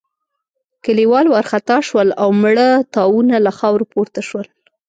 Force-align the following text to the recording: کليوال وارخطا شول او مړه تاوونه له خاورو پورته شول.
کليوال 0.83 1.25
وارخطا 1.33 1.77
شول 1.87 2.07
او 2.21 2.29
مړه 2.41 2.67
تاوونه 2.95 3.35
له 3.45 3.51
خاورو 3.57 3.89
پورته 3.93 4.21
شول. 4.27 4.47